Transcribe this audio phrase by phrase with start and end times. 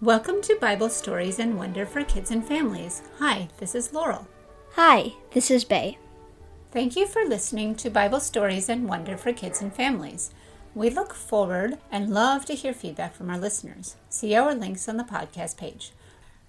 [0.00, 3.02] Welcome to Bible Stories and Wonder for Kids and Families.
[3.18, 4.28] Hi, this is Laurel.
[4.74, 5.98] Hi, this is Bay.
[6.70, 10.30] Thank you for listening to Bible Stories and Wonder for Kids and Families.
[10.72, 13.96] We look forward and love to hear feedback from our listeners.
[14.08, 15.90] See our links on the podcast page.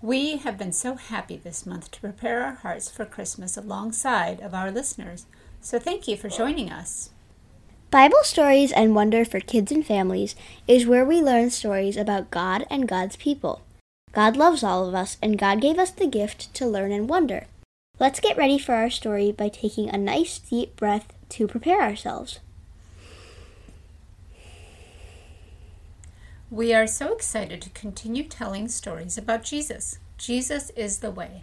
[0.00, 4.54] We have been so happy this month to prepare our hearts for Christmas alongside of
[4.54, 5.26] our listeners.
[5.60, 7.10] So thank you for joining us.
[7.92, 10.34] Bible Stories and Wonder for Kids and Families
[10.66, 13.60] is where we learn stories about God and God's people.
[14.12, 17.44] God loves all of us, and God gave us the gift to learn and wonder.
[18.00, 22.40] Let's get ready for our story by taking a nice deep breath to prepare ourselves.
[26.50, 29.98] We are so excited to continue telling stories about Jesus.
[30.16, 31.42] Jesus is the way.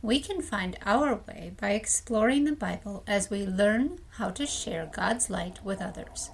[0.00, 4.88] We can find our way by exploring the Bible as we learn how to share
[4.92, 6.30] God's light with others.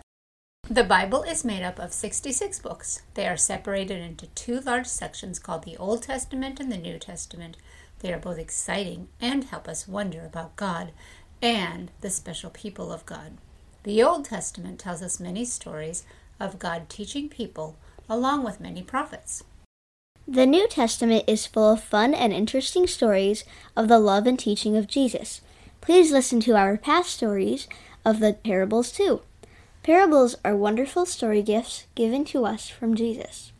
[0.68, 3.02] The Bible is made up of 66 books.
[3.14, 7.56] They are separated into two large sections called the Old Testament and the New Testament.
[8.00, 10.92] They are both exciting and help us wonder about God
[11.40, 13.38] and the special people of God.
[13.84, 16.04] The Old Testament tells us many stories
[16.38, 17.76] of God teaching people
[18.10, 19.42] along with many prophets.
[20.26, 23.44] The New Testament is full of fun and interesting stories
[23.76, 25.42] of the love and teaching of Jesus.
[25.82, 27.68] Please listen to our past stories
[28.06, 29.20] of the parables too.
[29.82, 33.52] Parables are wonderful story gifts given to us from Jesus.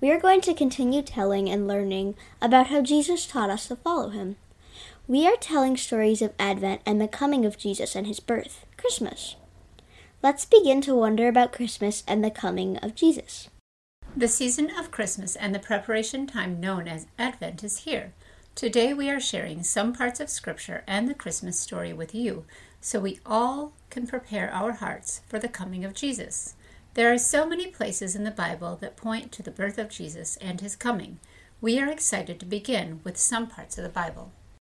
[0.00, 4.08] We are going to continue telling and learning about how Jesus taught us to follow
[4.08, 4.36] him.
[5.06, 9.36] We are telling stories of Advent and the coming of Jesus and his birth, Christmas.
[10.22, 13.50] Let's begin to wonder about Christmas and the coming of Jesus.
[14.18, 18.14] The season of Christmas and the preparation time known as Advent is here.
[18.56, 22.44] Today we are sharing some parts of Scripture and the Christmas story with you
[22.80, 26.56] so we all can prepare our hearts for the coming of Jesus.
[26.94, 30.36] There are so many places in the Bible that point to the birth of Jesus
[30.38, 31.20] and his coming.
[31.60, 34.32] We are excited to begin with some parts of the Bible.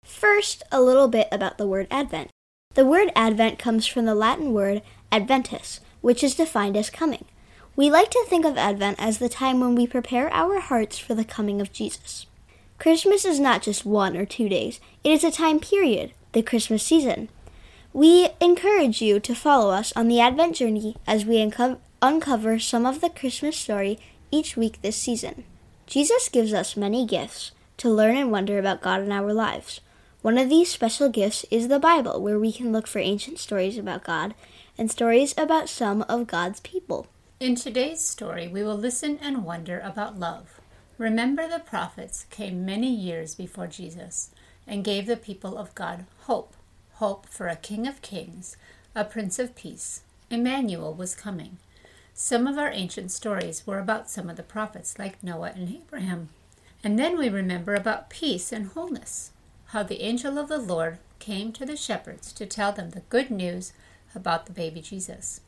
[0.03, 2.31] First, a little bit about the word Advent.
[2.75, 7.27] The word Advent comes from the Latin word adventus, which is defined as coming.
[7.79, 11.15] We like to think of Advent as the time when we prepare our hearts for
[11.15, 12.27] the coming of Jesus.
[12.77, 16.83] Christmas is not just one or two days, it is a time period, the Christmas
[16.83, 17.29] season.
[17.93, 22.85] We encourage you to follow us on the Advent journey as we unco- uncover some
[22.85, 24.01] of the Christmas story
[24.33, 25.45] each week this season.
[25.87, 29.81] Jesus gives us many gifts to learn and wonder about God in our lives.
[30.21, 33.79] One of these special gifts is the Bible, where we can look for ancient stories
[33.79, 34.35] about God
[34.77, 37.07] and stories about some of God's people.
[37.41, 40.61] In today's story, we will listen and wonder about love.
[40.99, 44.33] Remember, the prophets came many years before Jesus
[44.67, 46.55] and gave the people of God hope
[46.95, 48.57] hope for a King of Kings,
[48.93, 50.03] a Prince of Peace.
[50.31, 51.59] Emmanuel was coming.
[52.13, 56.31] Some of our ancient stories were about some of the prophets, like Noah and Abraham.
[56.83, 59.31] And then we remember about peace and wholeness,
[59.67, 63.31] how the angel of the Lord came to the shepherds to tell them the good
[63.31, 63.73] news
[64.13, 65.41] about the baby Jesus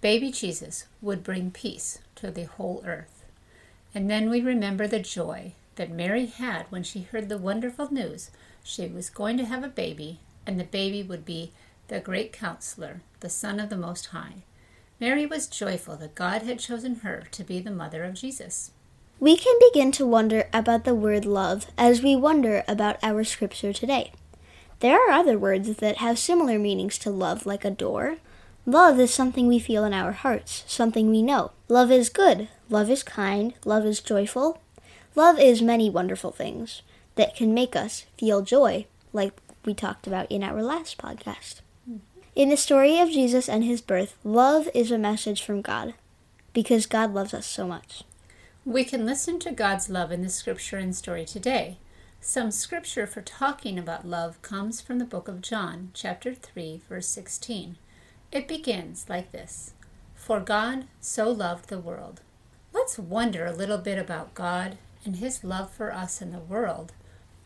[0.00, 3.24] baby Jesus would bring peace to the whole earth.
[3.94, 8.30] And then we remember the joy that Mary had when she heard the wonderful news
[8.62, 11.52] she was going to have a baby, and the baby would be
[11.88, 14.44] the great counselor, the Son of the Most High.
[15.00, 18.72] Mary was joyful that God had chosen her to be the mother of Jesus.
[19.20, 23.72] We can begin to wonder about the word love as we wonder about our scripture
[23.72, 24.12] today.
[24.80, 28.16] There are other words that have similar meanings to love, like adore,
[28.68, 31.52] Love is something we feel in our hearts, something we know.
[31.68, 32.48] Love is good.
[32.68, 33.54] Love is kind.
[33.64, 34.60] Love is joyful.
[35.14, 36.82] Love is many wonderful things
[37.14, 38.84] that can make us feel joy,
[39.14, 39.32] like
[39.64, 41.62] we talked about in our last podcast.
[42.36, 45.94] In the story of Jesus and his birth, love is a message from God
[46.52, 48.04] because God loves us so much.
[48.66, 51.78] We can listen to God's love in the scripture and story today.
[52.20, 57.06] Some scripture for talking about love comes from the book of John, chapter 3, verse
[57.06, 57.76] 16.
[58.30, 59.72] It begins like this
[60.14, 62.20] For God so loved the world.
[62.74, 66.92] Let's wonder a little bit about God and His love for us in the world.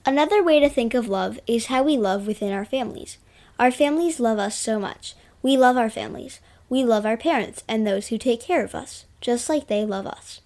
[0.05, 3.19] Another way to think of love is how we love within our families.
[3.61, 5.15] Our families love us so much.
[5.41, 6.41] We love our families.
[6.69, 10.07] We love our parents and those who take care of us, just like they love
[10.07, 10.41] us.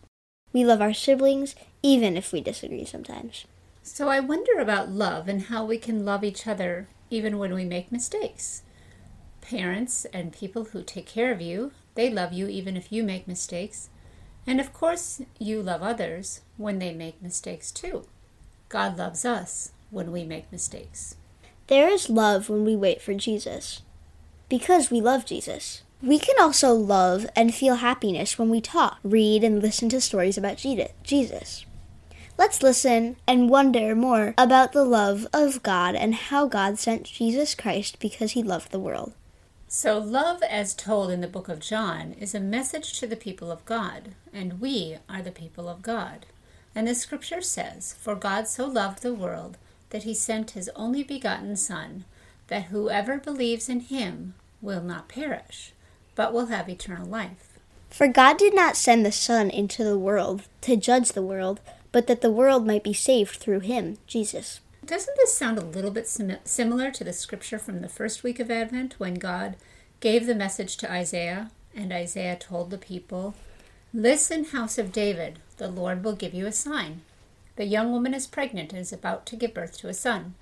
[0.52, 3.46] We love our siblings, even if we disagree sometimes.
[3.82, 7.64] So I wonder about love and how we can love each other even when we
[7.64, 8.62] make mistakes
[9.46, 11.72] parents and people who take care of you.
[11.94, 13.88] They love you even if you make mistakes.
[14.46, 18.06] And of course, you love others when they make mistakes too.
[18.68, 21.16] God loves us when we make mistakes.
[21.68, 23.82] There is love when we wait for Jesus.
[24.48, 25.82] Because we love Jesus.
[26.02, 30.36] We can also love and feel happiness when we talk, read, and listen to stories
[30.36, 31.64] about Jesus.
[32.38, 37.54] Let's listen and wonder more about the love of God and how God sent Jesus
[37.54, 39.14] Christ because he loved the world.
[39.68, 43.50] So, love, as told in the book of John, is a message to the people
[43.50, 46.26] of God, and we are the people of God.
[46.74, 49.58] And the scripture says, For God so loved the world
[49.90, 52.04] that he sent his only begotten Son,
[52.48, 55.72] that whoever believes in him will not perish,
[56.14, 57.58] but will have eternal life.
[57.90, 61.60] For God did not send the Son into the world to judge the world
[61.96, 64.60] but that the world might be saved through him, Jesus.
[64.86, 68.38] Doesn't this sound a little bit sim- similar to the scripture from the first week
[68.38, 69.56] of Advent when God
[69.98, 73.34] gave the message to Isaiah and Isaiah told the people,
[73.92, 77.00] Listen, house of David, the Lord will give you a sign.
[77.56, 80.34] The young woman is pregnant and is about to give birth to a son,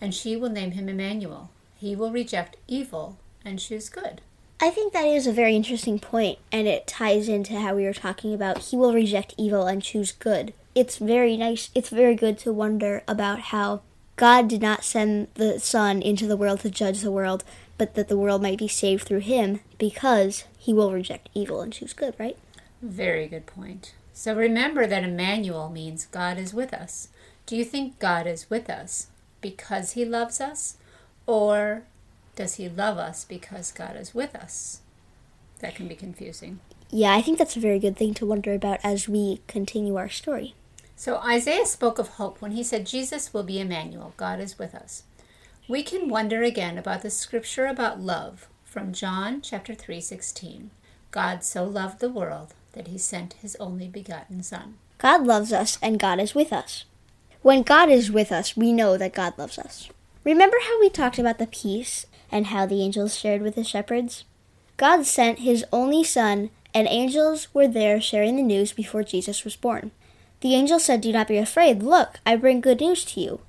[0.00, 1.50] and she will name him Emmanuel.
[1.76, 4.22] He will reject evil and choose good.
[4.62, 7.92] I think that is a very interesting point, and it ties into how we were
[7.92, 12.38] talking about he will reject evil and choose good it's very nice, it's very good
[12.38, 13.82] to wonder about how
[14.20, 17.42] God did not send the Son into the world to judge the world,
[17.78, 21.72] but that the world might be saved through him because he will reject evil and
[21.72, 22.36] choose good, right?
[22.82, 23.94] Very good point.
[24.12, 27.08] So remember that Emmanuel means God is with us.
[27.46, 29.06] Do you think God is with us
[29.40, 30.76] because he loves us?
[31.24, 31.84] Or
[32.36, 34.80] does he love us because God is with us?
[35.60, 36.60] That can be confusing.
[36.90, 40.10] Yeah, I think that's a very good thing to wonder about as we continue our
[40.10, 40.54] story.
[41.00, 44.74] So Isaiah spoke of hope when he said, Jesus will be Emmanuel, God is with
[44.74, 45.04] us.
[45.66, 50.68] We can wonder again about the scripture about love from John chapter 3:16.
[51.10, 54.76] God so loved the world that he sent his only begotten son.
[54.98, 56.84] God loves us and God is with us.
[57.40, 59.88] When God is with us, we know that God loves us.
[60.22, 64.24] Remember how we talked about the peace and how the angels shared with the shepherds?
[64.76, 69.56] God sent his only son and angels were there sharing the news before Jesus was
[69.56, 69.92] born.
[70.40, 71.82] The angel said, Do not be afraid.
[71.82, 73.40] Look, I bring good news to you.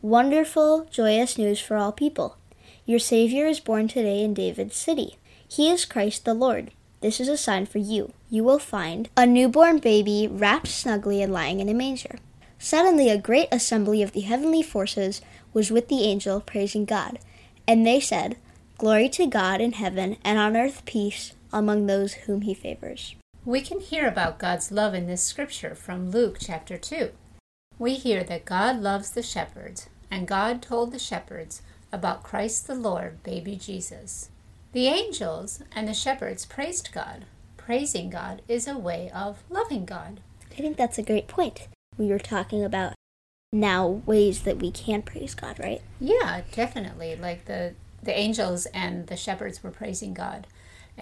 [0.00, 2.36] Wonderful, joyous news for all people.
[2.84, 5.16] Your Savior is born today in David's city.
[5.46, 6.72] He is Christ the Lord.
[7.00, 8.12] This is a sign for you.
[8.28, 12.18] You will find a newborn baby wrapped snugly and lying in a manger.
[12.58, 15.20] Suddenly, a great assembly of the heavenly forces
[15.52, 17.18] was with the angel, praising God.
[17.66, 18.36] And they said,
[18.78, 23.14] Glory to God in heaven, and on earth peace among those whom he favors.
[23.44, 27.10] We can hear about God's love in this scripture from Luke chapter 2.
[27.76, 31.60] We hear that God loves the shepherds, and God told the shepherds
[31.90, 34.30] about Christ the Lord, baby Jesus.
[34.70, 37.24] The angels and the shepherds praised God.
[37.56, 40.20] Praising God is a way of loving God.
[40.52, 41.66] I think that's a great point.
[41.98, 42.94] We were talking about
[43.52, 45.82] now ways that we can praise God, right?
[45.98, 47.16] Yeah, definitely.
[47.16, 50.46] Like the the angels and the shepherds were praising God.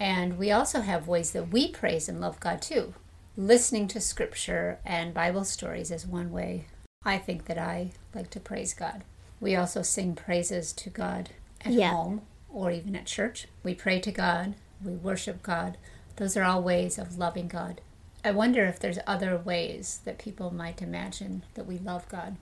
[0.01, 2.95] And we also have ways that we praise and love God too.
[3.37, 6.65] Listening to scripture and Bible stories is one way
[7.05, 9.03] I think that I like to praise God.
[9.39, 11.29] We also sing praises to God
[11.63, 11.91] at yeah.
[11.91, 13.45] home or even at church.
[13.63, 15.77] We pray to God, we worship God.
[16.15, 17.79] Those are all ways of loving God.
[18.25, 22.37] I wonder if there's other ways that people might imagine that we love God.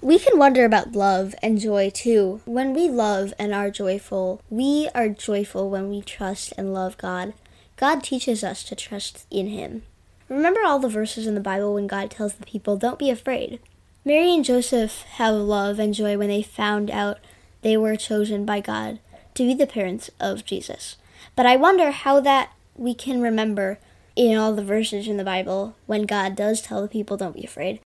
[0.00, 2.40] We can wonder about love and joy too.
[2.44, 7.34] When we love and are joyful, we are joyful when we trust and love God.
[7.76, 9.82] God teaches us to trust in Him.
[10.28, 13.58] Remember all the verses in the Bible when God tells the people, Don't be afraid.
[14.04, 17.18] Mary and Joseph have love and joy when they found out
[17.62, 19.00] they were chosen by God
[19.34, 20.96] to be the parents of Jesus.
[21.34, 23.80] But I wonder how that we can remember
[24.14, 27.44] in all the verses in the Bible when God does tell the people, Don't be
[27.44, 27.80] afraid.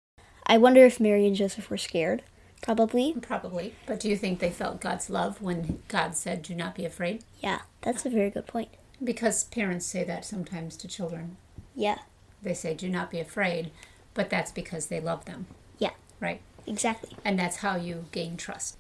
[0.52, 2.24] I wonder if Mary and Joseph were scared.
[2.62, 3.14] Probably.
[3.22, 3.74] Probably.
[3.86, 7.24] But do you think they felt God's love when God said, Do not be afraid?
[7.40, 8.68] Yeah, that's a very good point.
[9.02, 11.38] Because parents say that sometimes to children.
[11.74, 12.00] Yeah.
[12.44, 13.72] They say, Do not be afraid,
[14.14, 15.46] but that's because they love them.
[15.80, 15.92] Yeah.
[16.20, 16.42] Right?
[16.68, 17.16] Exactly.
[17.24, 18.76] And that's how you gain trust.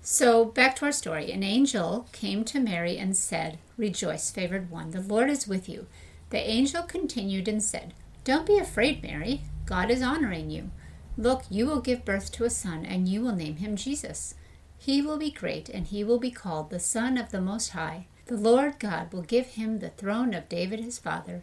[0.00, 1.30] So, back to our story.
[1.30, 5.86] An angel came to Mary and said, Rejoice, favored one, the Lord is with you.
[6.30, 7.94] The angel continued and said,
[8.24, 9.42] Don't be afraid, Mary.
[9.64, 10.72] God is honoring you.
[11.16, 14.34] Look, you will give birth to a son, and you will name him Jesus.
[14.78, 18.06] He will be great, and he will be called the Son of the Most High.
[18.26, 21.42] The Lord God will give him the throne of David his father,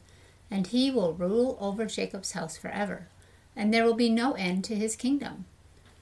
[0.49, 3.07] and he will rule over Jacob's house forever,
[3.55, 5.45] and there will be no end to his kingdom.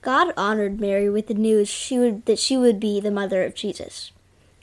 [0.02, 3.54] God honored Mary with the news she would, that she would be the mother of
[3.54, 4.12] Jesus.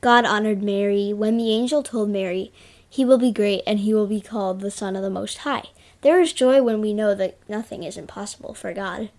[0.01, 2.53] God honored Mary when the angel told Mary,
[2.97, 5.65] He will be great, and he will be called the Son of the Most High.
[6.01, 9.11] There is joy when we know that nothing is impossible for God.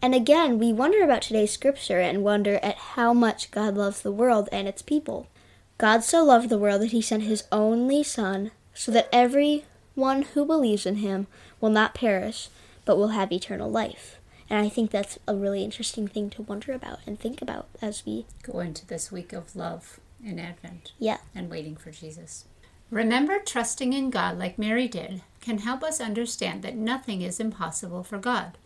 [0.00, 4.10] And again, we wonder about today's scripture and wonder at how much God loves the
[4.10, 5.28] world and its people.
[5.76, 10.22] God so loved the world that he sent his only Son, so that every one
[10.22, 11.26] who believes in him
[11.60, 12.48] will not perish,
[12.86, 14.16] but will have eternal life.
[14.48, 18.06] And I think that's a really interesting thing to wonder about and think about as
[18.06, 20.92] we go into this week of love in Advent.
[20.98, 21.18] Yeah.
[21.34, 22.46] And waiting for Jesus.
[22.90, 28.02] Remember, trusting in God like Mary did can help us understand that nothing is impossible
[28.02, 28.56] for God.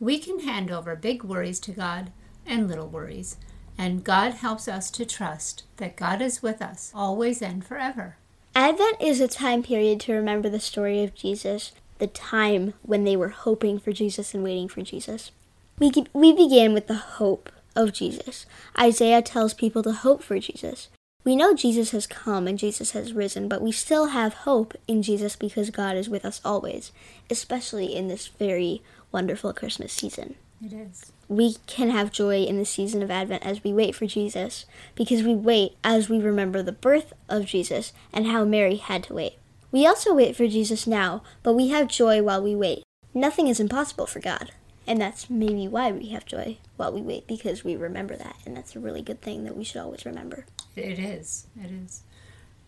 [0.00, 2.10] We can hand over big worries to God
[2.46, 3.36] and little worries,
[3.78, 8.16] and God helps us to trust that God is with us always and forever.
[8.54, 13.16] Advent is a time period to remember the story of Jesus, the time when they
[13.16, 15.30] were hoping for Jesus and waiting for Jesus.
[15.78, 18.46] We, we began with the hope of Jesus.
[18.78, 20.88] Isaiah tells people to hope for Jesus.
[21.26, 25.02] We know Jesus has come and Jesus has risen, but we still have hope in
[25.02, 26.92] Jesus because God is with us always,
[27.28, 28.80] especially in this very
[29.10, 30.36] wonderful Christmas season.
[30.64, 31.10] It is.
[31.28, 35.24] We can have joy in the season of Advent as we wait for Jesus, because
[35.24, 39.34] we wait as we remember the birth of Jesus and how Mary had to wait.
[39.72, 42.84] We also wait for Jesus now, but we have joy while we wait.
[43.12, 44.52] Nothing is impossible for God.
[44.86, 48.36] And that's maybe why we have joy while we wait, because we remember that.
[48.46, 50.46] And that's a really good thing that we should always remember.
[50.76, 51.46] It is.
[51.62, 52.02] It is.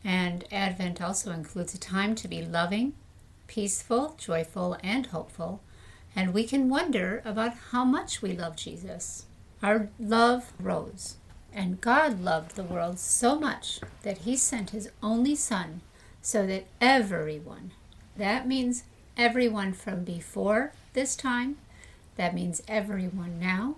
[0.02, 2.94] And Advent also includes a time to be loving,
[3.46, 5.60] peaceful, joyful, and hopeful.
[6.16, 9.26] And we can wonder about how much we love Jesus.
[9.62, 11.16] Our love rose.
[11.52, 15.80] And God loved the world so much that he sent his only Son
[16.22, 17.72] so that everyone,
[18.16, 18.84] that means
[19.16, 21.56] everyone from before this time,
[22.16, 23.76] that means everyone now,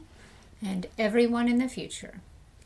[0.63, 2.21] and everyone in the future,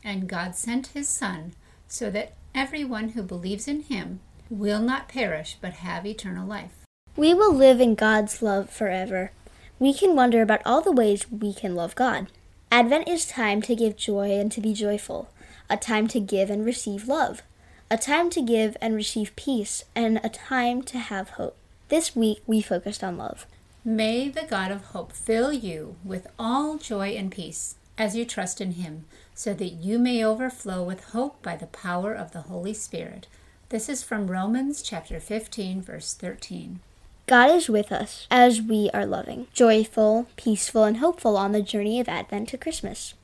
[0.05, 1.53] and God sent his Son
[1.87, 4.19] so that everyone who believes in him
[4.49, 6.83] will not perish but have eternal life.
[7.17, 9.31] We will live in God's love forever.
[9.79, 12.27] We can wonder about all the ways we can love God.
[12.71, 15.29] Advent is time to give joy and to be joyful,
[15.69, 17.41] a time to give and receive love,
[17.89, 21.57] a time to give and receive peace, and a time to have hope.
[21.89, 23.45] This week we focused on love.
[23.83, 28.61] May the God of hope fill you with all joy and peace as you trust
[28.61, 32.73] in him so that you may overflow with hope by the power of the Holy
[32.73, 33.27] Spirit.
[33.69, 36.79] This is from Romans chapter 15, verse 13.
[37.27, 41.99] God is with us as we are loving, joyful, peaceful, and hopeful on the journey
[41.99, 43.15] of Advent to Christmas.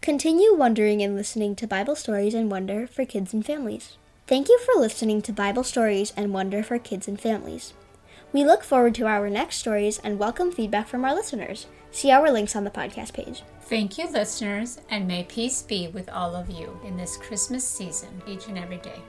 [0.00, 3.96] Continue wondering and listening to Bible stories and wonder for kids and families.
[4.26, 7.74] Thank you for listening to Bible stories and wonder for kids and families.
[8.32, 11.66] We look forward to our next stories and welcome feedback from our listeners.
[11.92, 13.42] See our links on the podcast page.
[13.62, 18.22] Thank you, listeners, and may peace be with all of you in this Christmas season,
[18.26, 19.00] each and every day.